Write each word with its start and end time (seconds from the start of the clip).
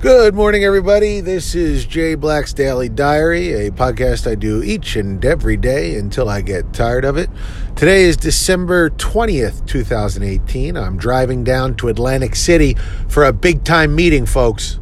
Good 0.00 0.34
morning, 0.34 0.62
everybody. 0.62 1.22
This 1.22 1.54
is 1.54 1.86
Jay 1.86 2.16
Black's 2.16 2.52
Daily 2.52 2.90
Diary, 2.90 3.66
a 3.66 3.70
podcast 3.70 4.30
I 4.30 4.34
do 4.34 4.62
each 4.62 4.94
and 4.94 5.24
every 5.24 5.56
day 5.56 5.94
until 5.94 6.28
I 6.28 6.42
get 6.42 6.74
tired 6.74 7.06
of 7.06 7.16
it. 7.16 7.30
Today 7.76 8.02
is 8.02 8.18
December 8.18 8.90
20th, 8.90 9.66
2018. 9.66 10.76
I'm 10.76 10.98
driving 10.98 11.44
down 11.44 11.76
to 11.76 11.88
Atlantic 11.88 12.36
City 12.36 12.76
for 13.08 13.24
a 13.24 13.32
big 13.32 13.64
time 13.64 13.94
meeting, 13.94 14.26
folks. 14.26 14.78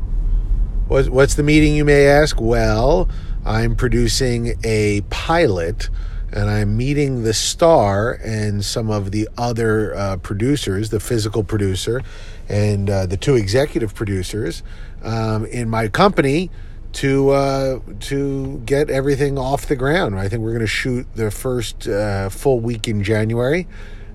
What's 0.88 1.34
the 1.36 1.44
meeting, 1.44 1.76
you 1.76 1.84
may 1.84 2.08
ask? 2.08 2.40
Well, 2.40 3.08
I'm 3.44 3.76
producing 3.76 4.58
a 4.64 5.02
pilot 5.10 5.90
and 6.34 6.50
I'm 6.50 6.76
meeting 6.76 7.22
the 7.22 7.32
star 7.32 8.12
and 8.12 8.64
some 8.64 8.90
of 8.90 9.12
the 9.12 9.28
other 9.38 9.94
uh, 9.94 10.16
producers, 10.16 10.90
the 10.90 10.98
physical 10.98 11.44
producer 11.44 12.02
and 12.48 12.90
uh, 12.90 13.06
the 13.06 13.16
two 13.16 13.36
executive 13.36 13.94
producers 13.94 14.64
um, 15.02 15.46
in 15.46 15.70
my 15.70 15.86
company 15.86 16.50
to 16.94 17.30
uh, 17.30 17.78
to 18.00 18.58
get 18.66 18.90
everything 18.90 19.38
off 19.38 19.66
the 19.66 19.76
ground. 19.76 20.18
I 20.18 20.28
think 20.28 20.42
we're 20.42 20.50
going 20.50 20.60
to 20.60 20.66
shoot 20.66 21.06
the 21.14 21.30
first 21.30 21.88
uh, 21.88 22.28
full 22.28 22.60
week 22.60 22.88
in 22.88 23.02
January, 23.02 23.66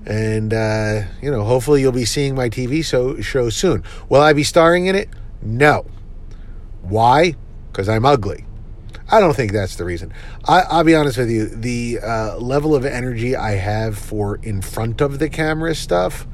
and 0.06 0.52
uh, 0.52 1.02
you 1.22 1.30
know, 1.30 1.44
hopefully, 1.44 1.80
you'll 1.80 1.92
be 1.92 2.04
seeing 2.04 2.34
my 2.34 2.48
TV 2.48 2.84
so, 2.84 3.20
show 3.20 3.50
soon. 3.50 3.82
Will 4.08 4.20
I 4.20 4.32
be 4.32 4.44
starring 4.44 4.86
in 4.86 4.94
it? 4.94 5.08
No. 5.42 5.86
Why? 6.82 7.34
Because 7.70 7.88
I'm 7.88 8.04
ugly. 8.04 8.46
I 9.10 9.20
don't 9.20 9.34
think 9.34 9.52
that's 9.52 9.76
the 9.76 9.84
reason. 9.84 10.12
I, 10.46 10.78
will 10.78 10.84
be 10.84 10.94
honest 10.94 11.18
with 11.18 11.30
you. 11.30 11.46
The 11.46 11.98
uh, 12.00 12.36
level 12.38 12.74
of 12.74 12.84
energy 12.84 13.34
I 13.34 13.52
have 13.52 13.98
for 13.98 14.36
in 14.36 14.62
front 14.62 15.00
of 15.00 15.18
the 15.18 15.28
camera 15.28 15.74
stuff 15.74 16.26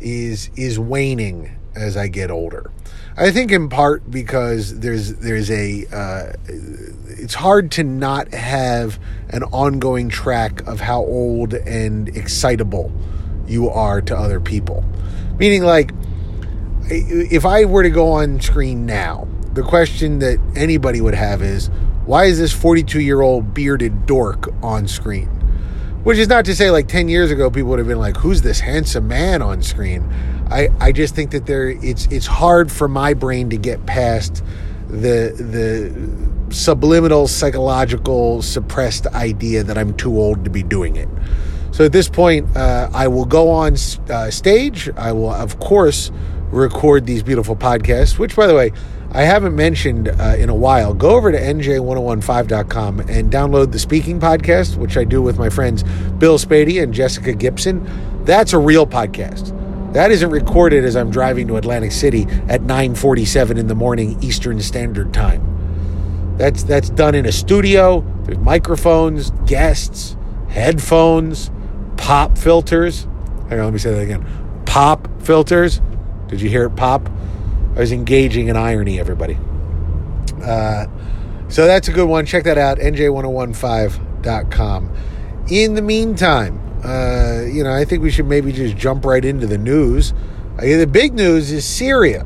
is 0.00 0.50
is 0.54 0.78
waning 0.78 1.56
as 1.74 1.96
I 1.96 2.08
get 2.08 2.30
older. 2.30 2.70
I 3.16 3.30
think 3.30 3.50
in 3.50 3.68
part 3.68 4.10
because 4.10 4.78
there's 4.80 5.14
there's 5.14 5.50
a 5.50 5.86
uh, 5.92 6.32
it's 6.46 7.34
hard 7.34 7.72
to 7.72 7.84
not 7.84 8.32
have 8.32 9.00
an 9.30 9.42
ongoing 9.44 10.08
track 10.08 10.66
of 10.66 10.80
how 10.80 11.00
old 11.00 11.54
and 11.54 12.08
excitable 12.10 12.92
you 13.46 13.70
are 13.70 14.00
to 14.02 14.16
other 14.16 14.38
people. 14.40 14.84
Meaning, 15.38 15.62
like, 15.62 15.92
if 16.90 17.44
I 17.44 17.64
were 17.64 17.82
to 17.82 17.90
go 17.90 18.12
on 18.12 18.40
screen 18.40 18.86
now, 18.86 19.26
the 19.54 19.62
question 19.62 20.18
that 20.20 20.38
anybody 20.54 21.00
would 21.00 21.14
have 21.14 21.42
is, 21.42 21.70
why 22.08 22.24
is 22.24 22.38
this 22.38 22.54
42 22.54 23.00
year 23.00 23.20
old 23.20 23.52
bearded 23.52 24.06
dork 24.06 24.48
on 24.62 24.88
screen? 24.88 25.26
Which 26.04 26.16
is 26.16 26.26
not 26.26 26.46
to 26.46 26.56
say, 26.56 26.70
like, 26.70 26.88
10 26.88 27.10
years 27.10 27.30
ago, 27.30 27.50
people 27.50 27.68
would 27.68 27.78
have 27.78 27.86
been 27.86 27.98
like, 27.98 28.16
who's 28.16 28.40
this 28.40 28.60
handsome 28.60 29.06
man 29.08 29.42
on 29.42 29.60
screen? 29.60 30.10
I, 30.50 30.70
I 30.80 30.90
just 30.90 31.14
think 31.14 31.32
that 31.32 31.44
there 31.44 31.68
it's 31.68 32.06
it's 32.06 32.24
hard 32.24 32.72
for 32.72 32.88
my 32.88 33.12
brain 33.12 33.50
to 33.50 33.58
get 33.58 33.84
past 33.84 34.42
the 34.88 35.34
the 35.36 36.54
subliminal 36.54 37.28
psychological 37.28 38.40
suppressed 38.40 39.06
idea 39.08 39.62
that 39.62 39.76
I'm 39.76 39.94
too 39.94 40.18
old 40.18 40.44
to 40.44 40.50
be 40.50 40.62
doing 40.62 40.96
it. 40.96 41.10
So 41.72 41.84
at 41.84 41.92
this 41.92 42.08
point, 42.08 42.56
uh, 42.56 42.88
I 42.94 43.06
will 43.08 43.26
go 43.26 43.50
on 43.50 43.74
uh, 44.08 44.30
stage. 44.30 44.88
I 44.96 45.12
will, 45.12 45.30
of 45.30 45.60
course, 45.60 46.10
record 46.50 47.04
these 47.04 47.22
beautiful 47.22 47.54
podcasts, 47.54 48.18
which, 48.18 48.34
by 48.34 48.46
the 48.46 48.54
way, 48.54 48.72
I 49.10 49.22
haven't 49.22 49.56
mentioned 49.56 50.08
uh, 50.08 50.36
in 50.38 50.50
a 50.50 50.54
while. 50.54 50.92
Go 50.92 51.10
over 51.10 51.32
to 51.32 51.38
nj1015.com 51.40 53.00
and 53.00 53.32
download 53.32 53.72
the 53.72 53.78
speaking 53.78 54.20
podcast, 54.20 54.76
which 54.76 54.96
I 54.96 55.04
do 55.04 55.22
with 55.22 55.38
my 55.38 55.48
friends 55.48 55.82
Bill 56.18 56.38
Spadea 56.38 56.82
and 56.82 56.92
Jessica 56.92 57.32
Gibson. 57.32 57.88
That's 58.24 58.52
a 58.52 58.58
real 58.58 58.86
podcast. 58.86 59.54
That 59.94 60.10
isn't 60.10 60.30
recorded 60.30 60.84
as 60.84 60.96
I'm 60.96 61.10
driving 61.10 61.48
to 61.48 61.56
Atlantic 61.56 61.92
City 61.92 62.26
at 62.48 62.60
9:47 62.60 63.56
in 63.56 63.66
the 63.68 63.74
morning 63.74 64.18
Eastern 64.22 64.60
Standard 64.60 65.14
Time. 65.14 66.36
That's 66.36 66.62
that's 66.62 66.90
done 66.90 67.14
in 67.14 67.24
a 67.24 67.32
studio. 67.32 68.04
There's 68.24 68.38
microphones, 68.38 69.30
guests, 69.46 70.16
headphones, 70.50 71.50
pop 71.96 72.36
filters. 72.36 73.04
Hang 73.48 73.60
on, 73.60 73.64
let 73.64 73.72
me 73.72 73.78
say 73.78 73.92
that 73.92 74.02
again. 74.02 74.26
Pop 74.66 75.08
filters. 75.22 75.80
Did 76.28 76.42
you 76.42 76.50
hear 76.50 76.66
it 76.66 76.76
pop? 76.76 77.08
I 77.78 77.80
was 77.80 77.92
engaging 77.92 78.48
in 78.48 78.56
irony, 78.56 78.98
everybody. 78.98 79.38
Uh, 80.42 80.86
so 81.48 81.64
that's 81.64 81.86
a 81.86 81.92
good 81.92 82.08
one. 82.08 82.26
Check 82.26 82.42
that 82.42 82.58
out, 82.58 82.78
nj1015.com. 82.78 84.96
In 85.48 85.74
the 85.74 85.82
meantime, 85.82 86.60
uh, 86.84 87.42
you 87.42 87.62
know, 87.62 87.72
I 87.72 87.84
think 87.84 88.02
we 88.02 88.10
should 88.10 88.26
maybe 88.26 88.50
just 88.50 88.76
jump 88.76 89.04
right 89.04 89.24
into 89.24 89.46
the 89.46 89.58
news. 89.58 90.12
Uh, 90.58 90.62
the 90.62 90.88
big 90.88 91.14
news 91.14 91.52
is 91.52 91.64
Syria, 91.64 92.24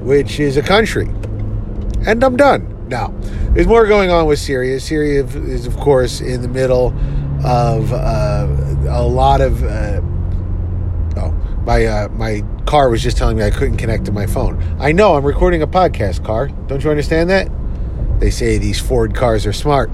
which 0.00 0.40
is 0.40 0.56
a 0.56 0.62
country. 0.62 1.08
And 2.06 2.24
I'm 2.24 2.36
done. 2.36 2.88
Now, 2.88 3.12
there's 3.50 3.66
more 3.66 3.86
going 3.86 4.10
on 4.10 4.24
with 4.24 4.38
Syria. 4.38 4.80
Syria 4.80 5.24
is, 5.24 5.66
of 5.66 5.76
course, 5.76 6.22
in 6.22 6.40
the 6.40 6.48
middle 6.48 6.94
of 7.44 7.92
uh, 7.92 8.46
a 8.88 9.06
lot 9.06 9.42
of. 9.42 9.62
My 11.64 11.84
uh, 11.84 12.08
my 12.08 12.42
car 12.66 12.88
was 12.88 13.02
just 13.02 13.16
telling 13.16 13.36
me 13.36 13.44
I 13.44 13.50
couldn't 13.50 13.76
connect 13.76 14.04
to 14.06 14.12
my 14.12 14.26
phone. 14.26 14.60
I 14.80 14.92
know 14.92 15.14
I'm 15.14 15.24
recording 15.24 15.62
a 15.62 15.66
podcast, 15.66 16.24
car. 16.24 16.48
Don't 16.66 16.82
you 16.82 16.90
understand 16.90 17.30
that? 17.30 17.48
They 18.18 18.30
say 18.30 18.58
these 18.58 18.80
Ford 18.80 19.14
cars 19.14 19.46
are 19.46 19.52
smart. 19.52 19.90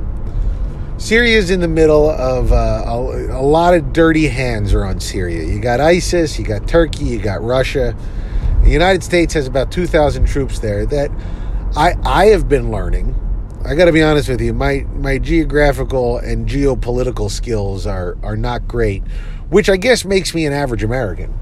Syria 0.98 1.38
is 1.38 1.50
in 1.50 1.60
the 1.60 1.68
middle 1.68 2.10
of 2.10 2.52
uh, 2.52 2.82
a, 2.84 3.38
a, 3.38 3.42
lot 3.42 3.72
of 3.72 3.92
dirty 3.92 4.26
hands 4.26 4.74
are 4.74 4.84
on 4.84 4.98
Syria. 4.98 5.44
You 5.44 5.60
got 5.60 5.78
ISIS, 5.80 6.38
you 6.38 6.44
got 6.44 6.66
Turkey, 6.66 7.04
you 7.04 7.20
got 7.20 7.40
Russia. 7.40 7.96
The 8.64 8.70
United 8.70 9.04
States 9.04 9.32
has 9.34 9.46
about 9.46 9.70
2,000 9.70 10.26
troops 10.26 10.58
there 10.58 10.84
that 10.86 11.10
I, 11.76 11.94
I 12.04 12.26
have 12.26 12.48
been 12.48 12.72
learning. 12.72 13.14
I 13.64 13.76
got 13.76 13.84
to 13.84 13.92
be 13.92 14.02
honest 14.02 14.28
with 14.28 14.40
you, 14.40 14.52
my, 14.52 14.86
my 14.94 15.18
geographical 15.18 16.18
and 16.18 16.48
geopolitical 16.48 17.30
skills 17.30 17.86
are, 17.86 18.18
are 18.24 18.36
not 18.36 18.66
great, 18.66 19.04
which 19.50 19.68
I 19.68 19.76
guess 19.76 20.04
makes 20.04 20.34
me 20.34 20.46
an 20.46 20.52
average 20.52 20.82
American. 20.82 21.32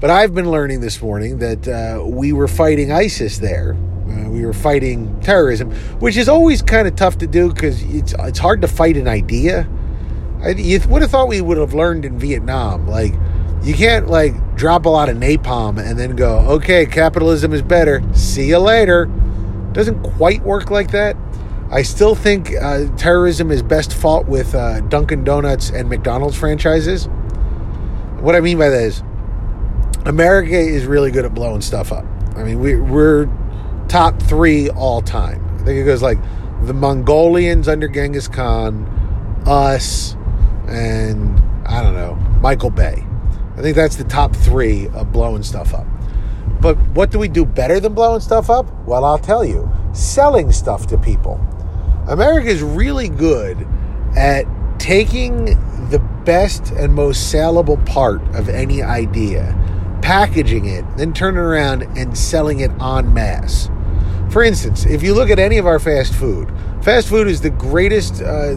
But 0.00 0.10
I've 0.10 0.34
been 0.34 0.50
learning 0.50 0.80
this 0.80 1.00
morning 1.00 1.38
that 1.38 1.66
uh, 1.66 2.04
we 2.04 2.32
were 2.32 2.48
fighting 2.48 2.92
ISIS 2.92 3.38
there 3.38 3.76
uh, 4.08 4.28
we 4.28 4.46
were 4.46 4.52
fighting 4.52 5.20
terrorism, 5.20 5.70
which 5.98 6.16
is 6.16 6.28
always 6.28 6.62
kind 6.62 6.86
of 6.86 6.94
tough 6.94 7.18
to 7.18 7.26
do 7.26 7.52
because 7.52 7.82
it's 7.82 8.14
it's 8.20 8.38
hard 8.38 8.62
to 8.62 8.68
fight 8.68 8.96
an 8.96 9.08
idea. 9.08 9.68
I, 10.42 10.50
you 10.50 10.80
would 10.88 11.02
have 11.02 11.10
thought 11.10 11.28
we 11.28 11.40
would 11.40 11.58
have 11.58 11.74
learned 11.74 12.04
in 12.04 12.18
Vietnam, 12.18 12.86
like 12.86 13.14
you 13.62 13.74
can't 13.74 14.06
like 14.06 14.34
drop 14.54 14.86
a 14.86 14.88
lot 14.88 15.08
of 15.08 15.16
napalm 15.16 15.78
and 15.84 15.98
then 15.98 16.14
go, 16.14 16.38
okay, 16.38 16.86
capitalism 16.86 17.52
is 17.52 17.62
better. 17.62 18.02
See 18.14 18.46
you 18.48 18.58
later. 18.58 19.06
Doesn't 19.72 20.02
quite 20.02 20.42
work 20.42 20.70
like 20.70 20.92
that. 20.92 21.16
I 21.70 21.82
still 21.82 22.14
think 22.14 22.54
uh, 22.54 22.86
terrorism 22.96 23.50
is 23.50 23.62
best 23.62 23.92
fought 23.92 24.26
with 24.26 24.54
uh, 24.54 24.80
Dunkin' 24.82 25.24
Donuts 25.24 25.70
and 25.70 25.88
McDonald's 25.88 26.36
franchises. 26.36 27.06
What 28.20 28.36
I 28.36 28.40
mean 28.40 28.56
by 28.56 28.68
that 28.68 28.82
is, 28.82 29.02
America 30.06 30.56
is 30.56 30.86
really 30.86 31.10
good 31.10 31.24
at 31.24 31.34
blowing 31.34 31.60
stuff 31.60 31.92
up. 31.92 32.04
I 32.36 32.44
mean, 32.44 32.60
we, 32.60 32.76
we're 32.76 33.28
top 33.88 34.22
three 34.22 34.70
all 34.70 35.02
time. 35.02 35.44
I 35.56 35.64
think 35.64 35.80
it 35.80 35.84
goes 35.84 36.00
like 36.00 36.18
the 36.62 36.72
Mongolians 36.72 37.66
under 37.66 37.88
Genghis 37.88 38.28
Khan, 38.28 38.86
us, 39.46 40.14
and 40.68 41.40
I 41.66 41.82
don't 41.82 41.94
know, 41.94 42.14
Michael 42.40 42.70
Bay. 42.70 43.04
I 43.56 43.62
think 43.62 43.74
that's 43.74 43.96
the 43.96 44.04
top 44.04 44.34
three 44.36 44.86
of 44.88 45.12
blowing 45.12 45.42
stuff 45.42 45.74
up. 45.74 45.86
But 46.60 46.76
what 46.90 47.10
do 47.10 47.18
we 47.18 47.28
do 47.28 47.44
better 47.44 47.80
than 47.80 47.94
blowing 47.94 48.20
stuff 48.20 48.48
up? 48.48 48.70
Well, 48.86 49.04
I'll 49.04 49.18
tell 49.18 49.44
you 49.44 49.70
selling 49.92 50.52
stuff 50.52 50.86
to 50.88 50.98
people. 50.98 51.40
America 52.08 52.48
is 52.48 52.62
really 52.62 53.08
good 53.08 53.66
at 54.16 54.44
taking 54.78 55.46
the 55.90 55.98
best 56.24 56.70
and 56.72 56.94
most 56.94 57.30
saleable 57.30 57.78
part 57.78 58.20
of 58.34 58.48
any 58.48 58.82
idea, 58.82 59.54
packaging 60.06 60.66
it, 60.66 60.84
then 60.96 61.12
turning 61.12 61.40
around 61.40 61.82
and 61.98 62.16
selling 62.16 62.60
it 62.60 62.70
en 62.80 63.12
masse. 63.12 63.68
For 64.30 64.44
instance, 64.44 64.86
if 64.86 65.02
you 65.02 65.12
look 65.14 65.30
at 65.30 65.40
any 65.40 65.58
of 65.58 65.66
our 65.66 65.80
fast 65.80 66.14
food, 66.14 66.48
fast 66.80 67.08
food 67.08 67.26
is 67.26 67.40
the 67.40 67.50
greatest 67.50 68.22
uh, 68.22 68.54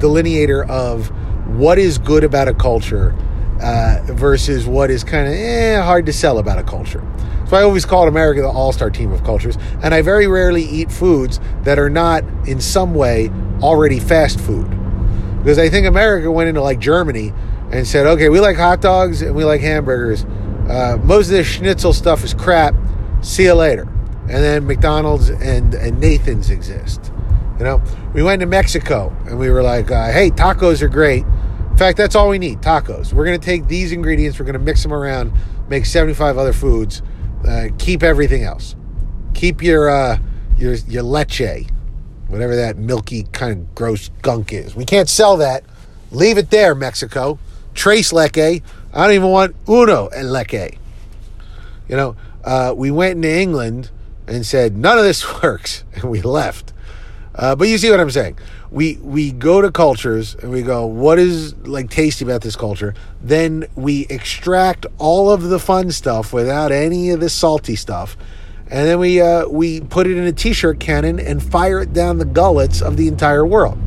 delineator 0.00 0.68
of 0.68 1.12
what 1.56 1.78
is 1.78 1.98
good 1.98 2.24
about 2.24 2.48
a 2.48 2.52
culture 2.52 3.14
uh, 3.62 4.00
versus 4.06 4.66
what 4.66 4.90
is 4.90 5.04
kind 5.04 5.28
of 5.28 5.34
eh, 5.34 5.80
hard 5.80 6.04
to 6.06 6.12
sell 6.12 6.38
about 6.38 6.58
a 6.58 6.64
culture. 6.64 7.06
So 7.46 7.56
I 7.56 7.62
always 7.62 7.86
call 7.86 8.08
America 8.08 8.42
the 8.42 8.48
all-star 8.48 8.90
team 8.90 9.12
of 9.12 9.22
cultures, 9.22 9.56
and 9.84 9.94
I 9.94 10.02
very 10.02 10.26
rarely 10.26 10.64
eat 10.64 10.90
foods 10.90 11.38
that 11.62 11.78
are 11.78 11.88
not 11.88 12.24
in 12.44 12.60
some 12.60 12.96
way 12.96 13.30
already 13.62 14.00
fast 14.00 14.40
food. 14.40 14.68
Because 15.38 15.60
I 15.60 15.68
think 15.68 15.86
America 15.86 16.28
went 16.28 16.48
into 16.48 16.60
like 16.60 16.80
Germany 16.80 17.32
and 17.70 17.86
said, 17.86 18.04
okay, 18.06 18.28
we 18.28 18.40
like 18.40 18.56
hot 18.56 18.80
dogs 18.80 19.22
and 19.22 19.36
we 19.36 19.44
like 19.44 19.60
hamburgers. 19.60 20.26
Uh, 20.68 20.98
most 21.02 21.26
of 21.26 21.32
this 21.32 21.46
schnitzel 21.46 21.92
stuff 21.92 22.24
is 22.24 22.34
crap. 22.34 22.74
See 23.22 23.44
you 23.44 23.54
later 23.54 23.88
and 24.28 24.44
then 24.44 24.66
McDonald's 24.66 25.30
and, 25.30 25.74
and 25.74 25.98
Nathan's 25.98 26.50
exist. 26.50 27.12
You 27.58 27.64
know, 27.64 27.82
we 28.12 28.22
went 28.22 28.40
to 28.40 28.46
Mexico 28.46 29.14
and 29.26 29.38
we 29.38 29.48
were 29.48 29.62
like, 29.62 29.90
uh, 29.90 30.12
hey, 30.12 30.30
tacos 30.30 30.82
are 30.82 30.88
great. 30.88 31.24
In 31.24 31.76
fact, 31.78 31.96
that's 31.96 32.14
all 32.14 32.28
we 32.28 32.38
need 32.38 32.60
tacos. 32.60 33.12
We're 33.12 33.24
going 33.24 33.40
to 33.40 33.44
take 33.44 33.68
these 33.68 33.90
ingredients, 33.90 34.38
we're 34.38 34.44
going 34.44 34.58
to 34.58 34.64
mix 34.64 34.82
them 34.82 34.92
around, 34.92 35.32
make 35.68 35.86
75 35.86 36.36
other 36.36 36.52
foods, 36.52 37.02
uh, 37.48 37.68
keep 37.78 38.02
everything 38.02 38.44
else. 38.44 38.76
Keep 39.34 39.62
your 39.62 39.88
uh, 39.88 40.18
your 40.58 40.74
your 40.74 41.04
leche, 41.04 41.66
whatever 42.26 42.56
that 42.56 42.76
milky 42.76 43.22
kind 43.32 43.52
of 43.52 43.74
gross 43.74 44.10
gunk 44.22 44.52
is. 44.52 44.74
We 44.74 44.84
can't 44.84 45.08
sell 45.08 45.36
that. 45.36 45.62
Leave 46.10 46.38
it 46.38 46.50
there, 46.50 46.74
Mexico. 46.74 47.38
Tres 47.74 48.12
leche. 48.12 48.62
I 48.92 49.06
don't 49.06 49.14
even 49.14 49.28
want 49.28 49.54
uno 49.68 50.08
and 50.08 50.32
leche. 50.32 50.78
You 51.88 51.96
know, 51.96 52.16
uh, 52.44 52.74
we 52.76 52.90
went 52.90 53.16
into 53.16 53.30
England 53.30 53.90
and 54.26 54.44
said 54.44 54.76
none 54.76 54.98
of 54.98 55.04
this 55.04 55.42
works, 55.42 55.84
and 55.94 56.04
we 56.04 56.22
left. 56.22 56.72
Uh, 57.34 57.54
but 57.54 57.68
you 57.68 57.78
see 57.78 57.90
what 57.90 58.00
I'm 58.00 58.10
saying? 58.10 58.36
We 58.70 58.96
we 58.96 59.30
go 59.30 59.62
to 59.62 59.70
cultures 59.70 60.34
and 60.34 60.50
we 60.50 60.62
go, 60.62 60.84
what 60.86 61.18
is 61.18 61.54
like 61.58 61.88
tasty 61.88 62.24
about 62.24 62.42
this 62.42 62.56
culture? 62.56 62.94
Then 63.22 63.66
we 63.76 64.06
extract 64.10 64.86
all 64.98 65.30
of 65.30 65.42
the 65.42 65.58
fun 65.58 65.90
stuff 65.92 66.32
without 66.32 66.72
any 66.72 67.10
of 67.10 67.20
the 67.20 67.30
salty 67.30 67.76
stuff, 67.76 68.16
and 68.70 68.88
then 68.88 68.98
we 68.98 69.20
uh, 69.20 69.46
we 69.48 69.80
put 69.80 70.06
it 70.06 70.16
in 70.16 70.24
a 70.24 70.32
t-shirt 70.32 70.80
cannon 70.80 71.20
and 71.20 71.42
fire 71.42 71.80
it 71.80 71.92
down 71.92 72.18
the 72.18 72.24
gullets 72.24 72.82
of 72.82 72.96
the 72.96 73.06
entire 73.06 73.46
world. 73.46 73.78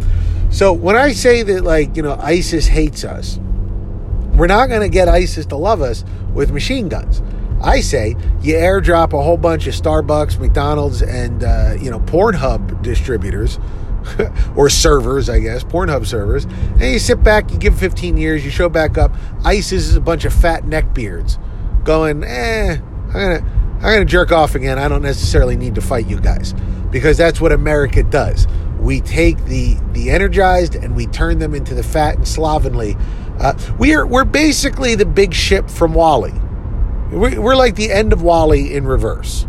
So 0.49 0.73
when 0.73 0.95
I 0.95 1.11
say 1.11 1.43
that, 1.43 1.63
like 1.63 1.95
you 1.97 2.03
know, 2.03 2.17
ISIS 2.21 2.67
hates 2.67 3.03
us, 3.03 3.37
we're 4.33 4.47
not 4.47 4.69
going 4.69 4.81
to 4.81 4.89
get 4.89 5.07
ISIS 5.07 5.45
to 5.47 5.57
love 5.57 5.81
us 5.81 6.03
with 6.33 6.51
machine 6.51 6.89
guns. 6.89 7.21
I 7.63 7.81
say 7.81 8.15
you 8.41 8.55
airdrop 8.55 9.13
a 9.13 9.21
whole 9.21 9.37
bunch 9.37 9.67
of 9.67 9.73
Starbucks, 9.73 10.39
McDonald's, 10.39 11.01
and 11.01 11.43
uh, 11.43 11.75
you 11.79 11.91
know 11.91 11.99
Pornhub 11.99 12.81
distributors 12.81 13.59
or 14.55 14.69
servers, 14.69 15.29
I 15.29 15.39
guess, 15.39 15.63
Pornhub 15.63 16.07
servers, 16.07 16.45
and 16.45 16.81
you 16.81 16.97
sit 16.97 17.23
back, 17.23 17.51
you 17.51 17.57
give 17.57 17.77
15 17.77 18.17
years, 18.17 18.43
you 18.43 18.49
show 18.49 18.67
back 18.67 18.97
up. 18.97 19.13
ISIS 19.43 19.89
is 19.89 19.95
a 19.95 20.01
bunch 20.01 20.25
of 20.25 20.33
fat 20.33 20.63
neckbeards 20.63 21.37
going, 21.83 22.23
eh, 22.23 22.77
I'm 22.79 23.11
gonna, 23.11 23.75
I'm 23.75 23.81
gonna 23.81 24.05
jerk 24.05 24.31
off 24.31 24.55
again. 24.55 24.79
I 24.79 24.87
don't 24.87 25.03
necessarily 25.03 25.55
need 25.55 25.75
to 25.75 25.81
fight 25.81 26.07
you 26.07 26.19
guys 26.19 26.53
because 26.89 27.17
that's 27.17 27.39
what 27.39 27.51
America 27.51 28.03
does. 28.03 28.47
We 28.79 29.01
take 29.01 29.45
the 29.45 29.77
the 29.91 30.09
energized 30.09 30.73
and 30.73 30.95
we 30.95 31.05
turn 31.05 31.37
them 31.37 31.53
into 31.53 31.75
the 31.75 31.83
fat 31.83 32.15
and 32.15 32.27
slovenly. 32.27 32.97
Uh, 33.41 33.57
we're 33.79 34.05
we're 34.05 34.23
basically 34.23 34.93
the 34.93 35.05
big 35.05 35.33
ship 35.33 35.67
from 35.67 35.95
WALL-E. 35.95 36.31
We're 37.11 37.55
like 37.55 37.75
the 37.75 37.91
end 37.91 38.13
of 38.13 38.21
WALL-E 38.21 38.75
in 38.75 38.85
reverse. 38.85 39.47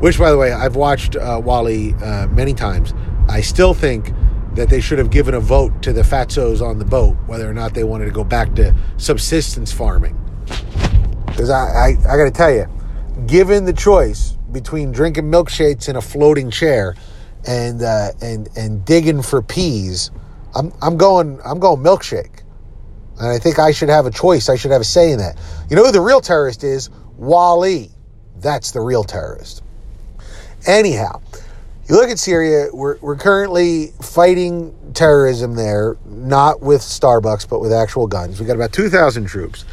Which, 0.00 0.18
by 0.18 0.30
the 0.30 0.38
way, 0.38 0.52
I've 0.52 0.76
watched 0.76 1.14
uh, 1.14 1.40
WALL-E 1.44 1.94
uh, 2.02 2.26
many 2.28 2.54
times. 2.54 2.94
I 3.28 3.42
still 3.42 3.74
think 3.74 4.12
that 4.54 4.70
they 4.70 4.80
should 4.80 4.98
have 4.98 5.10
given 5.10 5.34
a 5.34 5.40
vote 5.40 5.82
to 5.82 5.92
the 5.92 6.00
fatzos 6.00 6.66
on 6.66 6.78
the 6.78 6.84
boat 6.86 7.16
whether 7.26 7.48
or 7.48 7.52
not 7.52 7.74
they 7.74 7.84
wanted 7.84 8.06
to 8.06 8.10
go 8.10 8.24
back 8.24 8.54
to 8.54 8.74
subsistence 8.96 9.70
farming. 9.70 10.18
Because 11.26 11.50
I, 11.50 11.66
I, 11.66 11.88
I 12.08 12.16
got 12.16 12.24
to 12.24 12.30
tell 12.30 12.50
you, 12.50 12.66
given 13.26 13.66
the 13.66 13.74
choice 13.74 14.38
between 14.52 14.90
drinking 14.90 15.24
milkshakes 15.24 15.90
in 15.90 15.96
a 15.96 16.00
floating 16.00 16.50
chair 16.50 16.96
and 17.46 17.82
uh, 17.82 18.12
and 18.22 18.48
and 18.56 18.86
digging 18.86 19.20
for 19.20 19.42
peas, 19.42 20.10
I'm 20.54 20.72
I'm 20.80 20.96
going 20.96 21.38
I'm 21.44 21.58
going 21.58 21.82
milkshake. 21.82 22.40
And 23.18 23.28
I 23.28 23.38
think 23.38 23.58
I 23.58 23.72
should 23.72 23.88
have 23.88 24.06
a 24.06 24.10
choice. 24.10 24.48
I 24.48 24.56
should 24.56 24.70
have 24.70 24.80
a 24.80 24.84
say 24.84 25.10
in 25.10 25.18
that. 25.18 25.38
You 25.70 25.76
know 25.76 25.84
who 25.84 25.92
the 25.92 26.00
real 26.00 26.20
terrorist 26.20 26.64
is? 26.64 26.90
WALL-E. 27.16 27.90
That's 28.40 28.72
the 28.72 28.80
real 28.80 29.04
terrorist. 29.04 29.62
Anyhow, 30.66 31.22
you 31.88 31.94
look 31.94 32.10
at 32.10 32.18
Syria, 32.18 32.68
we're, 32.72 32.98
we're 32.98 33.16
currently 33.16 33.92
fighting 34.02 34.74
terrorism 34.92 35.54
there, 35.54 35.96
not 36.04 36.60
with 36.60 36.80
Starbucks, 36.80 37.48
but 37.48 37.60
with 37.60 37.72
actual 37.72 38.06
guns. 38.06 38.40
We've 38.40 38.46
got 38.46 38.56
about 38.56 38.72
2,000 38.72 39.26
troops. 39.26 39.64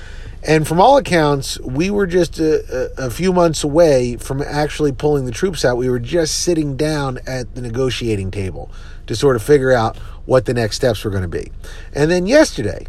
And 0.46 0.68
from 0.68 0.80
all 0.80 0.98
accounts, 0.98 1.60
we 1.62 1.90
were 1.90 2.06
just 2.06 2.38
a, 2.38 2.92
a, 3.00 3.08
a, 3.08 3.10
few 3.10 3.32
months 3.32 3.64
away 3.64 4.18
from 4.18 4.42
actually 4.42 4.92
pulling 4.92 5.26
the 5.26 5.32
troops 5.32 5.64
out. 5.64 5.78
We 5.78 5.90
were 5.90 6.00
just 6.00 6.42
sitting 6.42 6.76
down 6.76 7.20
at 7.26 7.56
the 7.56 7.62
negotiating 7.62 8.30
table 8.30 8.70
to 9.08 9.16
sort 9.16 9.38
of 9.38 9.42
figure 9.42 9.72
out 9.72 9.98
what 10.26 10.46
the 10.46 10.54
next 10.54 10.76
steps 10.76 11.04
were 11.06 11.12
going 11.12 11.24
to 11.24 11.30
be. 11.30 11.52
And 11.94 12.12
then 12.12 12.26
yesterday, 12.26 12.86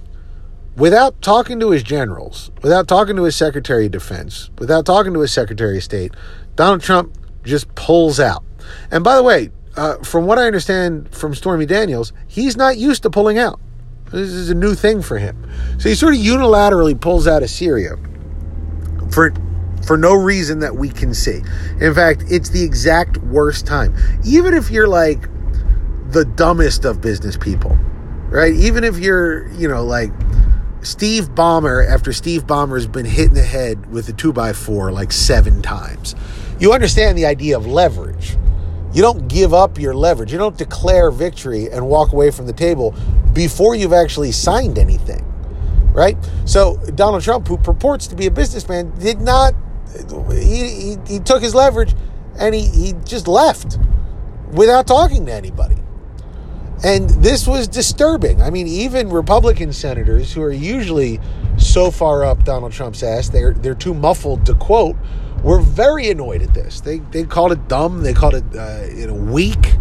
without 0.77 1.21
talking 1.23 1.61
to 1.61 1.71
his 1.71 1.83
generals, 1.83 2.51
without 2.63 2.89
talking 2.89 3.17
to 3.17 3.25
his 3.25 3.37
Secretary 3.37 3.87
of 3.87 3.93
Defense, 3.93 4.51
without 4.59 4.87
talking 4.87 5.15
to 5.15 5.21
his 5.21 5.33
Secretary 5.33 5.77
of 5.77 5.85
State, 5.85 6.13
Donald 6.57 6.83
Trump 6.83 7.17
just 7.45 7.73
pulls 7.75 8.19
out. 8.19 8.45
And 8.91 9.05
by 9.05 9.17
the 9.17 9.23
way, 9.23 9.51
uh, 9.77 9.97
from 9.99 10.27
what 10.27 10.39
I 10.39 10.47
understand 10.47 11.15
from 11.15 11.35
Stormy 11.35 11.67
Daniels, 11.67 12.13
he's 12.29 12.57
not 12.57 12.77
used 12.77 13.03
to 13.03 13.11
pulling 13.11 13.39
out. 13.39 13.61
This 14.11 14.31
is 14.31 14.51
a 14.51 14.55
new 14.55 14.75
thing 14.75 15.03
for 15.03 15.19
him. 15.19 15.37
So 15.79 15.89
he 15.89 15.95
sort 15.95 16.15
of 16.15 16.21
unilaterally 16.21 16.99
pulls 16.99 17.27
out 17.27 17.43
of 17.43 17.51
Syria 17.51 17.97
for 19.11 19.33
for 19.85 19.99
no 19.99 20.15
reason 20.15 20.61
that 20.61 20.77
we 20.77 20.89
can 20.89 21.13
see. 21.13 21.43
In 21.81 21.93
fact, 21.95 22.25
it's 22.29 22.49
the 22.49 22.63
exact 22.63 23.19
worst 23.19 23.67
time. 23.67 23.95
Even 24.25 24.55
if 24.55 24.71
you're 24.71 24.89
like 24.89 25.29
the 26.11 26.25
dumbest 26.25 26.85
of 26.85 27.03
business 27.03 27.37
people, 27.37 27.77
right? 28.29 28.55
Even 28.55 28.83
if 28.83 28.99
you're, 28.99 29.49
you 29.49 29.69
know, 29.69 29.85
like 29.85 30.11
Steve 30.85 31.31
Ballmer, 31.31 31.87
after 31.89 32.13
Steve 32.13 32.47
Ballmer's 32.47 32.87
been 32.87 33.07
hit 33.07 33.29
in 33.29 33.35
the 33.35 33.43
head 33.43 33.91
with 33.91 34.07
a 34.11 34.13
2x4 34.13 34.93
like 34.93 35.13
seven 35.13 35.63
times, 35.63 36.15
you 36.61 36.75
understand 36.75 37.17
the 37.17 37.25
idea 37.25 37.57
of 37.57 37.67
leverage. 37.67 38.37
You 38.93 39.01
don't 39.01 39.27
give 39.27 39.55
up 39.55 39.79
your 39.79 39.95
leverage. 39.95 40.31
You 40.31 40.39
don't 40.39 40.57
declare 40.57 41.11
victory 41.11 41.71
and 41.71 41.89
walk 41.89 42.13
away 42.13 42.31
from 42.31 42.47
the 42.47 42.53
table 42.53 42.95
before 43.33 43.75
you've 43.75 43.95
actually 43.95 44.31
signed 44.31 44.79
anything, 44.79 45.25
right? 45.93 46.19
So 46.45 46.77
Donald 46.95 47.23
Trump, 47.23 47.49
who 47.49 47.57
purports 47.57 48.07
to 48.09 48.15
be 48.15 48.27
a 48.27 48.31
businessman, 48.31 48.93
did 48.99 49.21
not. 49.21 49.55
He, 50.31 50.69
he, 50.69 50.97
he 51.07 51.19
took 51.19 51.43
his 51.43 51.55
leverage 51.55 51.95
and 52.39 52.55
he, 52.55 52.69
he 52.69 52.93
just 53.05 53.27
left 53.27 53.79
without 54.53 54.87
talking 54.87 55.25
to 55.27 55.33
anybody. 55.33 55.77
And 56.83 57.09
this 57.09 57.47
was 57.47 57.69
disturbing. 57.69 58.43
I 58.43 58.51
mean, 58.51 58.67
even 58.67 59.09
Republican 59.09 59.73
senators 59.73 60.33
who 60.33 60.43
are 60.43 60.53
usually 60.53 61.21
so 61.57 61.91
far 61.91 62.25
up 62.25 62.45
Donald 62.45 62.73
Trump's 62.73 63.03
ass, 63.03 63.29
they're 63.29 63.55
they're 63.55 63.75
too 63.75 63.95
muffled 63.95 64.45
to 64.47 64.55
quote, 64.55 64.97
were 65.43 65.61
very 65.61 66.11
annoyed 66.11 66.43
at 66.43 66.53
this. 66.53 66.81
They 66.81 66.99
they 66.99 67.25
called 67.25 67.53
it 67.53 67.69
dumb. 67.69 68.03
They 68.03 68.13
called 68.13 68.35
it 68.35 68.45
uh, 68.57 68.87
you 68.93 69.07
know 69.07 69.15
weak. 69.15 69.75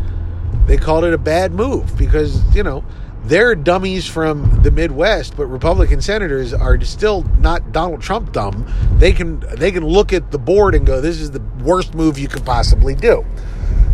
They 0.67 0.77
called 0.77 1.03
it 1.03 1.13
a 1.13 1.17
bad 1.17 1.53
move 1.53 1.97
because 1.97 2.41
you 2.55 2.63
know 2.63 2.85
they're 3.25 3.55
dummies 3.55 4.05
from 4.05 4.61
the 4.63 4.71
Midwest, 4.71 5.37
but 5.37 5.45
Republican 5.47 6.01
senators 6.01 6.53
are 6.53 6.79
still 6.81 7.23
not 7.39 7.71
Donald 7.71 8.01
Trump 8.01 8.33
dumb. 8.33 8.67
They 8.97 9.13
can 9.13 9.43
they 9.55 9.71
can 9.71 9.85
look 9.85 10.13
at 10.13 10.31
the 10.31 10.39
board 10.39 10.75
and 10.75 10.85
go, 10.85 11.01
"This 11.01 11.19
is 11.19 11.31
the 11.31 11.41
worst 11.63 11.95
move 11.95 12.19
you 12.19 12.27
could 12.27 12.45
possibly 12.45 12.95
do." 12.95 13.25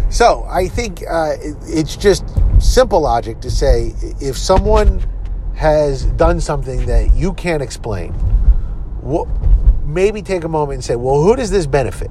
So 0.10 0.46
I 0.50 0.68
think 0.68 1.04
uh, 1.10 1.36
it's 1.68 1.96
just 1.96 2.26
simple 2.60 3.02
logic 3.02 3.42
to 3.42 3.52
say 3.52 3.94
if 4.20 4.38
someone 4.38 5.04
has 5.56 6.06
done 6.06 6.42
something 6.42 6.86
that 6.88 7.14
you 7.16 7.34
can't 7.34 7.62
explain, 7.62 8.14
maybe 9.86 10.22
take 10.22 10.44
a 10.44 10.48
moment 10.48 10.76
and 10.76 10.84
say, 10.84 10.96
well, 10.96 11.22
who 11.22 11.36
does 11.36 11.52
this 11.52 11.68
benefit? 11.68 12.10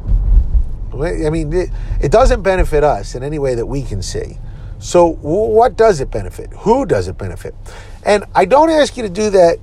I 0.92 1.30
mean, 1.30 1.52
it 1.52 2.10
doesn't 2.10 2.42
benefit 2.42 2.82
us 2.82 3.14
in 3.14 3.22
any 3.22 3.38
way 3.38 3.54
that 3.54 3.66
we 3.66 3.82
can 3.82 4.02
see. 4.02 4.38
So, 4.78 5.06
what 5.06 5.76
does 5.76 6.00
it 6.00 6.10
benefit? 6.10 6.50
Who 6.52 6.86
does 6.86 7.08
it 7.08 7.18
benefit? 7.18 7.54
And 8.04 8.24
I 8.34 8.44
don't 8.44 8.70
ask 8.70 8.96
you 8.96 9.02
to 9.02 9.08
do 9.08 9.30
that 9.30 9.58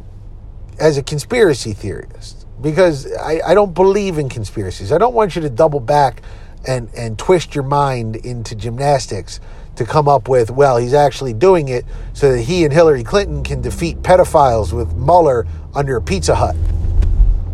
as 0.78 0.98
a 0.98 1.04
conspiracy 1.04 1.74
theorist 1.74 2.46
because 2.62 3.12
I, 3.16 3.42
I 3.46 3.54
don't 3.54 3.74
believe 3.74 4.18
in 4.18 4.28
conspiracies. 4.28 4.92
I 4.92 4.98
don't 4.98 5.14
want 5.14 5.36
you 5.36 5.42
to 5.44 5.50
double 5.50 5.80
back 5.80 6.22
and, 6.68 6.90
and 6.96 7.18
twist 7.18 7.56
your 7.56 7.64
mind 7.64 8.16
into 8.18 8.56
gymnastics 8.56 9.40
to 9.76 9.86
come 9.86 10.08
up 10.08 10.28
with, 10.28 10.52
well, 10.52 10.78
he's 10.78 10.94
actually 10.94 11.34
doing 11.34 11.68
it 11.68 11.86
so 12.14 12.32
that 12.32 12.42
he 12.42 12.64
and 12.64 12.74
Hillary 12.74 13.04
Clinton 13.04 13.44
can 13.44 13.62
defeat 13.62 14.02
pedophiles 14.02 14.72
with 14.72 14.94
Mueller 14.94 15.46
under 15.74 15.98
a 15.98 16.02
Pizza 16.02 16.36
Hut. 16.36 16.56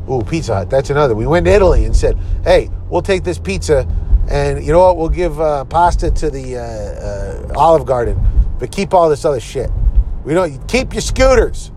Ooh, 0.10 0.22
Pizza 0.22 0.56
Hut, 0.56 0.70
that's 0.70 0.90
another. 0.90 1.16
We 1.16 1.26
went 1.26 1.46
to 1.46 1.52
Italy 1.52 1.86
and 1.86 1.96
said, 1.96 2.18
hey, 2.44 2.70
we'll 2.90 3.02
take 3.02 3.24
this 3.24 3.40
pizza 3.40 3.88
and 4.30 4.64
you 4.64 4.72
know 4.72 4.80
what? 4.80 4.98
We'll 4.98 5.10
give 5.10 5.40
uh, 5.42 5.66
pasta 5.66 6.10
to 6.10 6.30
the 6.30 6.58
uh, 6.58 7.54
uh, 7.54 7.60
Olive 7.60 7.86
Garden, 7.86 8.20
but 8.60 8.72
keep 8.72 8.94
all 8.94 9.10
this 9.10 9.26
other 9.26 9.40
shit. 9.40 9.70
We 10.24 10.34
don't 10.34 10.68
keep 10.68 10.94
your 10.94 11.02
scooters. 11.02 11.72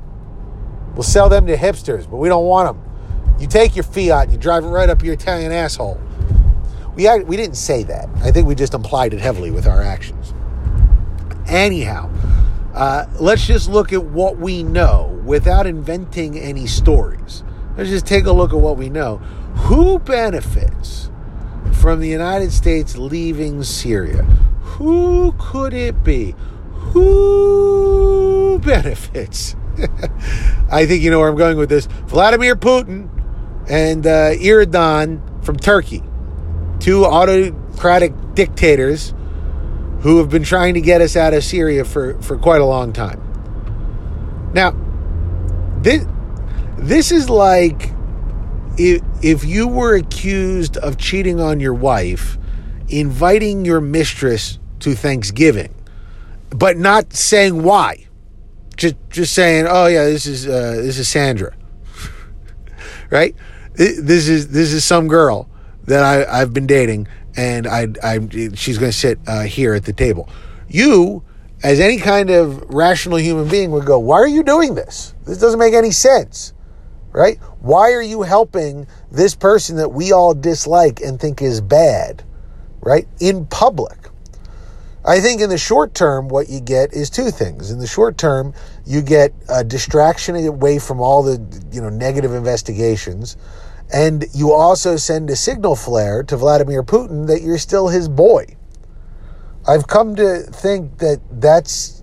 We'll 0.94 1.02
sell 1.02 1.28
them 1.28 1.46
to 1.46 1.56
hipsters, 1.56 2.08
but 2.08 2.18
we 2.18 2.28
don't 2.28 2.44
want 2.44 2.76
them. 2.76 3.38
You 3.40 3.48
take 3.48 3.74
your 3.74 3.82
Fiat 3.82 4.24
and 4.24 4.32
you 4.32 4.38
drive 4.38 4.64
it 4.64 4.68
right 4.68 4.88
up 4.88 5.02
your 5.02 5.14
Italian 5.14 5.50
asshole. 5.50 6.00
We, 6.96 7.08
we 7.24 7.36
didn't 7.36 7.56
say 7.56 7.82
that. 7.84 8.08
I 8.22 8.30
think 8.30 8.46
we 8.46 8.54
just 8.54 8.74
implied 8.74 9.14
it 9.14 9.20
heavily 9.20 9.50
with 9.50 9.66
our 9.66 9.82
actions. 9.82 10.32
Anyhow, 11.46 12.10
uh, 12.74 13.06
let's 13.20 13.46
just 13.46 13.68
look 13.68 13.92
at 13.92 14.04
what 14.04 14.38
we 14.38 14.62
know 14.62 15.20
without 15.24 15.66
inventing 15.66 16.38
any 16.38 16.66
stories. 16.66 17.42
Let's 17.76 17.90
just 17.90 18.06
take 18.06 18.24
a 18.24 18.32
look 18.32 18.52
at 18.52 18.58
what 18.58 18.76
we 18.76 18.88
know. 18.88 19.16
Who 19.66 19.98
benefits 19.98 21.10
from 21.72 22.00
the 22.00 22.08
United 22.08 22.52
States 22.52 22.96
leaving 22.96 23.62
Syria? 23.64 24.22
Who 24.62 25.34
could 25.38 25.74
it 25.74 26.04
be? 26.04 26.34
Who 26.72 28.60
benefits? 28.60 29.56
I 30.70 30.86
think 30.86 31.02
you 31.02 31.10
know 31.10 31.18
where 31.18 31.28
I'm 31.28 31.36
going 31.36 31.56
with 31.56 31.68
this. 31.68 31.86
Vladimir 32.06 32.54
Putin 32.54 33.08
and 33.68 34.06
uh, 34.06 34.30
Erdogan 34.34 35.44
from 35.44 35.56
Turkey 35.56 36.02
two 36.84 37.06
autocratic 37.06 38.12
dictators 38.34 39.14
who 40.00 40.18
have 40.18 40.28
been 40.28 40.42
trying 40.42 40.74
to 40.74 40.82
get 40.82 41.00
us 41.00 41.16
out 41.16 41.32
of 41.32 41.42
Syria 41.42 41.82
for, 41.82 42.20
for 42.20 42.36
quite 42.36 42.60
a 42.60 42.66
long 42.66 42.92
time. 42.92 43.22
Now, 44.52 44.72
this, 45.80 46.04
this 46.76 47.10
is 47.10 47.30
like 47.30 47.90
if, 48.76 49.00
if 49.22 49.46
you 49.46 49.66
were 49.66 49.94
accused 49.94 50.76
of 50.76 50.98
cheating 50.98 51.40
on 51.40 51.58
your 51.58 51.72
wife, 51.72 52.36
inviting 52.90 53.64
your 53.64 53.80
mistress 53.80 54.58
to 54.80 54.94
Thanksgiving, 54.94 55.74
but 56.50 56.76
not 56.76 57.14
saying 57.14 57.62
why. 57.62 58.08
Just 58.76 58.96
just 59.08 59.32
saying, 59.32 59.66
"Oh 59.68 59.86
yeah, 59.86 60.04
this 60.04 60.26
is 60.26 60.46
uh, 60.46 60.72
this 60.82 60.98
is 60.98 61.08
Sandra." 61.08 61.54
right? 63.10 63.34
This 63.72 64.28
is 64.28 64.48
this 64.48 64.72
is 64.72 64.84
some 64.84 65.06
girl 65.06 65.48
that 65.84 66.02
I, 66.02 66.40
I've 66.40 66.52
been 66.52 66.66
dating, 66.66 67.08
and 67.36 67.66
I, 67.66 67.88
I 68.02 68.18
she's 68.54 68.78
going 68.78 68.92
to 68.92 68.96
sit 68.96 69.18
uh, 69.26 69.42
here 69.42 69.74
at 69.74 69.84
the 69.84 69.92
table. 69.92 70.28
You, 70.68 71.22
as 71.62 71.80
any 71.80 71.98
kind 71.98 72.30
of 72.30 72.62
rational 72.72 73.18
human 73.18 73.48
being, 73.48 73.70
would 73.70 73.86
go, 73.86 73.98
"Why 73.98 74.16
are 74.16 74.28
you 74.28 74.42
doing 74.42 74.74
this? 74.74 75.14
This 75.24 75.38
doesn't 75.38 75.58
make 75.58 75.74
any 75.74 75.90
sense." 75.90 76.52
Right? 77.12 77.38
Why 77.60 77.92
are 77.92 78.02
you 78.02 78.22
helping 78.22 78.88
this 79.12 79.36
person 79.36 79.76
that 79.76 79.90
we 79.90 80.10
all 80.10 80.34
dislike 80.34 81.00
and 81.00 81.20
think 81.20 81.42
is 81.42 81.60
bad? 81.60 82.24
Right? 82.80 83.06
In 83.20 83.46
public. 83.46 84.04
I 85.06 85.20
think 85.20 85.42
in 85.42 85.50
the 85.50 85.58
short 85.58 85.94
term, 85.94 86.28
what 86.28 86.48
you 86.48 86.60
get 86.60 86.94
is 86.94 87.10
two 87.10 87.30
things. 87.30 87.70
In 87.70 87.78
the 87.78 87.86
short 87.86 88.16
term, 88.16 88.54
you 88.86 89.02
get 89.02 89.34
a 89.50 89.62
distraction 89.62 90.34
away 90.34 90.78
from 90.78 91.00
all 91.00 91.22
the 91.22 91.38
you 91.70 91.82
know 91.82 91.90
negative 91.90 92.32
investigations, 92.32 93.36
and 93.94 94.26
you 94.34 94.52
also 94.52 94.96
send 94.96 95.30
a 95.30 95.36
signal 95.36 95.76
flare 95.76 96.24
to 96.24 96.36
Vladimir 96.36 96.82
Putin 96.82 97.28
that 97.28 97.42
you're 97.42 97.58
still 97.58 97.86
his 97.86 98.08
boy. 98.08 98.44
I've 99.68 99.86
come 99.86 100.16
to 100.16 100.40
think 100.40 100.98
that 100.98 101.20
that's 101.30 102.02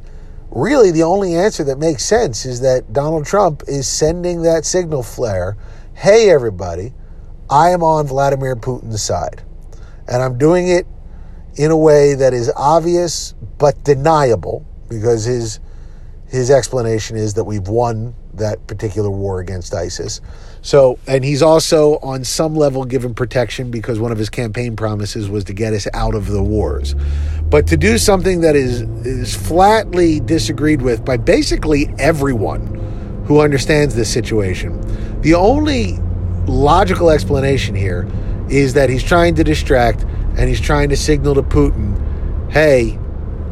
really 0.52 0.92
the 0.92 1.04
only 1.04 1.36
answer 1.36 1.66
that 1.66 1.80
makes 1.80 2.06
sense 2.06 2.46
is 2.46 2.62
that 2.62 2.94
Donald 2.94 3.26
Trump 3.26 3.64
is 3.68 3.88
sending 3.88 4.42
that 4.44 4.64
signal 4.64 5.04
flare 5.04 5.58
hey, 5.94 6.32
everybody, 6.32 6.94
I 7.48 7.70
am 7.70 7.84
on 7.84 8.08
Vladimir 8.08 8.56
Putin's 8.56 9.04
side. 9.04 9.44
And 10.08 10.24
I'm 10.24 10.38
doing 10.38 10.70
it 10.70 10.88
in 11.58 11.70
a 11.70 11.78
way 11.78 12.16
that 12.16 12.34
is 12.34 12.52
obvious 12.56 13.36
but 13.60 13.84
deniable 13.84 14.66
because 14.90 15.26
his 15.26 15.60
his 16.28 16.50
explanation 16.50 17.18
is 17.18 17.34
that 17.34 17.44
we've 17.44 17.68
won 17.68 18.16
that 18.34 18.66
particular 18.66 19.12
war 19.12 19.42
against 19.42 19.76
ISIS. 19.76 20.22
So, 20.64 21.00
and 21.08 21.26
he's 21.26 21.42
also 21.42 21.98
on 22.04 22.24
some 22.24 22.56
level 22.56 22.86
given 22.86 23.16
protection 23.16 23.72
because 23.72 24.00
one 24.00 24.12
of 24.12 24.18
his 24.18 24.30
campaign 24.30 24.76
promises 24.76 25.28
was 25.30 25.44
to 25.46 25.54
get 25.54 25.74
us 25.74 25.88
out 25.94 26.14
of 26.14 26.28
the 26.28 26.44
wars. 26.44 26.94
But 27.50 27.68
to 27.68 27.78
do 27.78 27.98
something 27.98 28.42
that 28.42 28.56
is 28.56 28.82
is 29.06 29.36
flatly 29.36 30.20
disagreed 30.20 30.82
with 30.82 31.04
by 31.04 31.18
basically 31.18 31.94
everyone 31.98 33.24
who 33.26 33.42
understands 33.42 33.96
this 33.96 34.12
situation, 34.12 34.80
the 35.22 35.34
only 35.34 35.98
logical 36.46 37.10
explanation 37.10 37.74
here 37.74 38.08
is 38.50 38.74
that 38.76 38.90
he's 38.90 39.04
trying 39.04 39.36
to 39.36 39.44
distract 39.44 40.04
and 40.38 40.48
he's 40.48 40.62
trying 40.62 40.90
to 40.90 40.98
signal 40.98 41.34
to 41.36 41.44
Putin, 41.44 42.52
"Hey, 42.52 43.00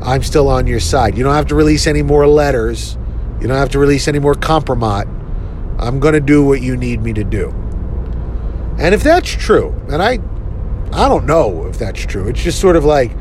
I'm 0.01 0.21
still 0.23 0.47
on 0.47 0.67
your 0.67 0.79
side. 0.79 1.17
You 1.17 1.23
don't 1.23 1.33
have 1.33 1.47
to 1.47 1.55
release 1.55 1.87
any 1.87 2.03
more 2.03 2.27
letters. 2.27 2.97
You 3.41 3.47
don't 3.47 3.57
have 3.57 3.69
to 3.69 3.79
release 3.79 4.07
any 4.07 4.19
more 4.19 4.35
compromise. 4.35 5.07
I'm 5.79 5.99
going 5.99 6.13
to 6.13 6.19
do 6.19 6.43
what 6.43 6.61
you 6.61 6.75
need 6.75 7.01
me 7.01 7.13
to 7.13 7.23
do. 7.23 7.49
And 8.77 8.93
if 8.93 9.01
that's 9.03 9.29
true, 9.29 9.73
and 9.89 10.01
I, 10.01 10.19
I 10.91 11.09
don't 11.09 11.25
know 11.25 11.65
if 11.67 11.77
that's 11.77 12.05
true. 12.05 12.27
It's 12.27 12.41
just 12.41 12.59
sort 12.59 12.75
of 12.75 12.85
like 12.85 13.11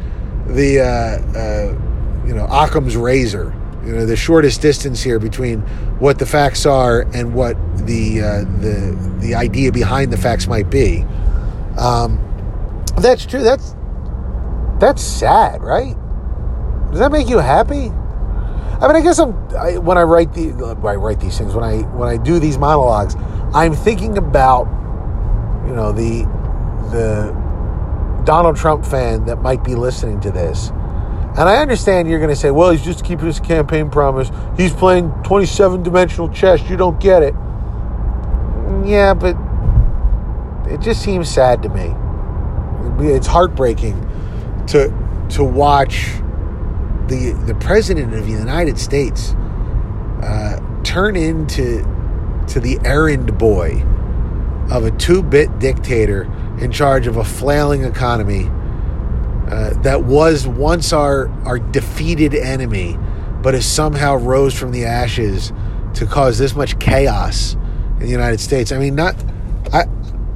the, 0.46 0.80
uh, 0.80 1.38
uh, 1.38 2.26
you 2.26 2.34
know, 2.34 2.46
Occam's 2.50 2.96
razor. 2.96 3.54
You 3.84 3.94
know, 3.94 4.06
the 4.06 4.16
shortest 4.16 4.60
distance 4.60 5.02
here 5.02 5.18
between 5.18 5.60
what 5.98 6.18
the 6.18 6.26
facts 6.26 6.66
are 6.66 7.02
and 7.14 7.32
what 7.32 7.56
the 7.86 8.20
uh, 8.20 8.40
the 8.60 9.16
the 9.20 9.34
idea 9.34 9.72
behind 9.72 10.12
the 10.12 10.16
facts 10.18 10.46
might 10.46 10.68
be. 10.68 11.06
Um, 11.78 12.18
that's 12.98 13.24
true. 13.24 13.42
That's 13.42 13.74
that's 14.78 15.02
sad, 15.02 15.62
right? 15.62 15.96
Does 16.90 16.98
that 16.98 17.12
make 17.12 17.28
you 17.28 17.38
happy? 17.38 17.90
I 18.80 18.86
mean, 18.86 18.96
I 18.96 19.00
guess 19.00 19.18
I'm 19.18 19.34
I, 19.56 19.78
when 19.78 19.98
I 19.98 20.02
write 20.02 20.32
the 20.34 20.52
I 20.84 20.94
write 20.94 21.20
these 21.20 21.36
things 21.36 21.54
when 21.54 21.64
I 21.64 21.78
when 21.96 22.08
I 22.08 22.16
do 22.16 22.38
these 22.38 22.58
monologues, 22.58 23.16
I'm 23.52 23.74
thinking 23.74 24.18
about 24.18 24.66
you 25.66 25.74
know 25.74 25.90
the 25.92 26.24
the 26.90 27.32
Donald 28.24 28.56
Trump 28.56 28.84
fan 28.84 29.24
that 29.24 29.42
might 29.42 29.64
be 29.64 29.74
listening 29.74 30.20
to 30.20 30.30
this. 30.30 30.68
And 31.38 31.48
I 31.48 31.56
understand 31.58 32.08
you're 32.08 32.18
going 32.18 32.30
to 32.30 32.36
say, 32.36 32.50
well, 32.50 32.70
he's 32.70 32.84
just 32.84 33.04
keeping 33.04 33.26
his 33.26 33.38
campaign 33.38 33.90
promise. 33.90 34.30
He's 34.56 34.72
playing 34.72 35.10
27 35.22 35.84
dimensional 35.84 36.28
chess. 36.30 36.68
You 36.68 36.76
don't 36.76 36.98
get 36.98 37.22
it. 37.22 37.34
Yeah, 38.84 39.14
but 39.14 39.36
it 40.70 40.80
just 40.80 41.02
seems 41.02 41.28
sad 41.28 41.62
to 41.62 41.68
me. 41.68 41.94
It's 43.08 43.26
heartbreaking 43.26 44.00
to 44.68 44.92
to 45.30 45.44
watch 45.44 46.10
the 47.08 47.32
the 47.46 47.54
president 47.54 48.14
of 48.14 48.26
the 48.26 48.32
United 48.32 48.78
States 48.78 49.34
uh, 50.22 50.60
turn 50.84 51.16
into 51.16 51.82
to 52.48 52.60
the 52.60 52.78
errand 52.84 53.36
boy 53.38 53.82
of 54.70 54.84
a 54.84 54.90
two-bit 54.92 55.58
dictator 55.58 56.24
in 56.60 56.70
charge 56.70 57.06
of 57.06 57.16
a 57.16 57.24
flailing 57.24 57.84
economy 57.84 58.50
uh, 59.50 59.70
that 59.82 60.04
was 60.04 60.46
once 60.46 60.92
our 60.92 61.28
our 61.46 61.58
defeated 61.58 62.34
enemy, 62.34 62.98
but 63.42 63.54
has 63.54 63.64
somehow 63.64 64.16
rose 64.16 64.54
from 64.54 64.72
the 64.72 64.84
ashes 64.84 65.52
to 65.94 66.04
cause 66.06 66.38
this 66.38 66.54
much 66.54 66.78
chaos 66.78 67.54
in 67.54 68.00
the 68.00 68.08
United 68.08 68.40
States. 68.40 68.72
I 68.72 68.78
mean, 68.78 68.94
not 68.94 69.14
I. 69.72 69.84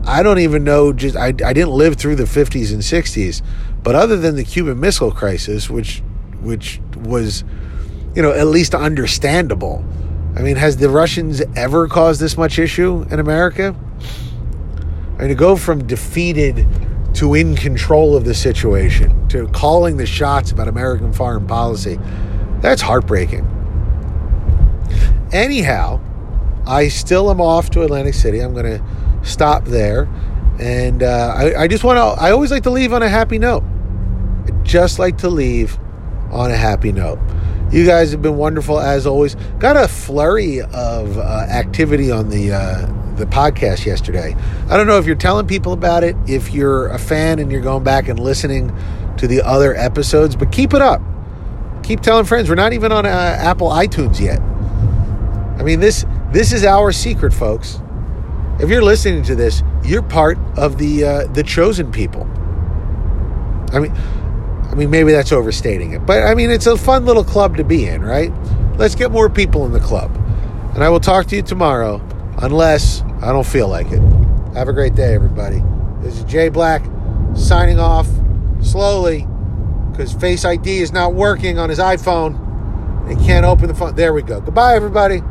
I 0.05 0.25
don't 0.25 0.41
even 0.41 0.65
know. 0.65 0.93
Just 0.93 1.15
I, 1.15 1.27
I 1.27 1.53
didn't 1.53 1.71
live 1.71 1.95
through 1.95 2.17
the 2.17 2.25
50s 2.25 2.73
and 2.73 2.83
60s, 2.83 3.41
but 3.85 3.95
other 3.95 4.17
than 4.17 4.35
the 4.35 4.43
Cuban 4.43 4.81
Missile 4.81 5.13
Crisis, 5.13 5.71
which 5.71 6.03
which 6.43 6.81
was, 6.97 7.45
you 8.15 8.23
know, 8.23 8.33
at 8.33 8.47
least 8.47 8.75
understandable. 8.75 9.85
I 10.37 10.43
mean, 10.43 10.57
has 10.57 10.77
the 10.77 10.89
Russians 10.89 11.43
ever 11.57 11.89
caused 11.89 12.21
this 12.21 12.37
much 12.37 12.59
issue 12.59 13.07
in 13.11 13.21
America? 13.21 13.75
I 15.17 15.21
mean, 15.23 15.29
to 15.29 15.35
go 15.35 15.57
from 15.57 15.87
defeated 15.87 16.67
to 17.15 17.35
in 17.35 17.55
control 17.55 18.17
of 18.17 18.25
the 18.25 18.35
situation 18.35 19.29
to 19.29 19.47
calling 19.49 19.99
the 19.99 20.07
shots 20.07 20.51
about 20.51 20.69
American 20.69 21.13
foreign 21.13 21.47
policy, 21.47 21.99
that's 22.61 22.81
heartbreaking. 22.81 23.47
Anyhow, 25.33 26.01
I 26.67 26.89
still 26.89 27.31
am 27.31 27.41
off 27.41 27.71
to 27.71 27.83
Atlantic 27.83 28.15
City. 28.15 28.41
I'm 28.41 28.55
going 28.55 28.79
to 28.79 28.85
stop 29.23 29.65
there. 29.65 30.09
And 30.59 31.03
uh, 31.03 31.35
I, 31.37 31.63
I 31.63 31.69
just 31.69 31.85
want 31.85 31.97
to, 31.97 32.23
I 32.23 32.31
always 32.31 32.51
like 32.51 32.63
to 32.65 32.71
leave 32.71 32.93
on 32.93 33.03
a 33.03 33.09
happy 33.09 33.39
note. 33.39 33.65
I 34.47 34.51
just 34.63 34.99
like 34.99 35.19
to 35.19 35.29
leave 35.29 35.79
on 36.33 36.51
a 36.51 36.57
happy 36.57 36.91
note. 36.91 37.19
You 37.71 37.87
guys 37.87 38.13
have 38.13 38.21
been 38.21 38.37
wonderful 38.37 38.81
as 38.81 39.07
always. 39.07 39.35
Got 39.59 39.77
a 39.77 39.89
flurry 39.89 40.61
of 40.61 41.17
uh, 41.17 41.47
activity 41.49 42.11
on 42.11 42.29
the 42.29 42.53
uh, 42.53 42.87
the 43.17 43.27
podcast 43.27 43.87
yesterday. 43.87 44.35
I 44.69 44.77
don't 44.77 44.87
know 44.87 44.99
if 44.99 45.07
you're 45.07 45.15
telling 45.15 45.47
people 45.47 45.73
about 45.73 46.05
it, 46.05 46.17
if 46.27 46.53
you're 46.53 46.89
a 46.89 46.99
fan 46.99 47.39
and 47.39 47.53
you're 47.53 47.61
going 47.61 47.85
back 47.85 48.09
and 48.09 48.19
listening 48.19 48.77
to 49.19 49.27
the 49.27 49.43
other 49.43 49.75
episodes, 49.75 50.37
but 50.37 50.51
keep 50.51 50.75
it 50.75 50.83
up. 50.83 51.01
Keep 51.83 52.01
telling 52.01 52.25
friends. 52.25 52.49
We're 52.49 52.55
not 52.55 52.73
even 52.73 52.93
on 52.93 53.07
uh, 53.07 53.09
Apple 53.09 53.71
iTunes 53.71 54.21
yet. 54.21 54.41
I 55.59 55.63
mean 55.63 55.81
this 55.81 56.05
this 56.33 56.53
is 56.53 56.65
our 56.65 56.93
secret, 56.93 57.33
folks. 57.33 57.81
If 58.61 58.69
you're 58.69 58.83
listening 58.83 59.23
to 59.25 59.35
this, 59.35 59.63
you're 59.83 60.03
part 60.03 60.39
of 60.57 60.79
the 60.79 61.05
uh, 61.05 61.27
the 61.29 61.43
chosen 61.43 61.91
people. 61.91 62.25
I 63.73 63.79
mean 63.79 63.95
I 64.73 64.75
mean, 64.75 64.89
maybe 64.89 65.13
that's 65.13 65.33
overstating 65.33 65.93
it, 65.93 66.07
but 66.07 66.23
I 66.23 66.35
mean, 66.35 66.51
it's 66.51 66.67
a 66.67 66.79
fun 66.79 67.05
little 67.05 67.25
club 67.25 67.59
to 67.59 67.65
be 67.65 67.87
in, 67.87 68.01
right? 68.01 68.33
Let's 68.79 68.95
get 68.95 69.11
more 69.11 69.29
people 69.29 69.67
in 69.67 69.73
the 69.73 69.81
club. 69.81 70.11
And 70.75 70.83
I 70.83 70.89
will 70.89 70.99
talk 70.99 71.27
to 71.27 71.37
you 71.37 71.43
tomorrow, 71.43 72.01
unless 72.39 73.03
I 73.21 73.33
don't 73.33 73.47
feel 73.47 73.69
like 73.69 73.89
it. 73.93 74.01
Have 74.55 74.69
a 74.69 74.73
great 74.73 74.95
day, 74.95 75.13
everybody. 75.15 75.63
This 76.01 76.17
is 76.17 76.25
Jay 76.25 76.49
Black 76.49 76.83
signing 77.35 77.79
off 77.79 78.09
slowly 78.63 79.27
because 79.91 80.15
Face 80.15 80.45
ID 80.45 80.79
is 80.79 80.91
not 80.91 81.13
working 81.13 81.59
on 81.59 81.69
his 81.69 81.79
iPhone. 81.79 82.39
He 83.07 83.27
can't 83.27 83.45
open 83.45 83.69
the 83.69 83.75
phone. 83.75 83.95
There 83.95 84.15
we 84.15 84.23
go. 84.23 84.41
Goodbye, 84.41 84.75
everybody. 84.75 85.23